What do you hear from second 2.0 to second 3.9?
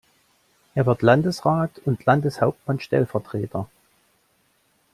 Landeshauptmannstellvertreter.